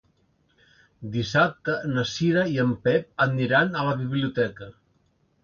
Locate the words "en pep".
2.65-3.23